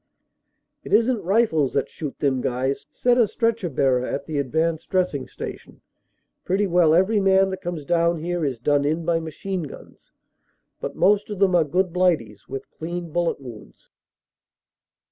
"It 0.83 0.93
isn 0.93 1.17
t 1.17 1.21
rifles 1.21 1.73
that 1.73 1.87
shoot 1.87 2.17
them 2.17 2.41
guys," 2.41 2.87
said 2.89 3.19
a 3.19 3.27
stretcher 3.27 3.69
bearer 3.69 4.03
at 4.03 4.25
the 4.25 4.39
Advanced 4.39 4.89
Dressing 4.89 5.27
Station. 5.27 5.81
"Pretty 6.43 6.65
well 6.65 6.95
every 6.95 7.19
man 7.19 7.51
that 7.51 7.61
comes 7.61 7.85
down 7.85 8.17
here 8.17 8.43
is 8.43 8.57
done 8.57 8.83
in 8.83 9.05
by 9.05 9.19
machine 9.19 9.61
guns. 9.61 10.11
But 10.79 10.95
most 10.95 11.29
of 11.29 11.37
them 11.37 11.53
are 11.53 11.63
good 11.63 11.93
blighties, 11.93 12.47
with 12.49 12.67
clean 12.71 13.11
bullet 13.11 13.39
wounds." 13.39 13.89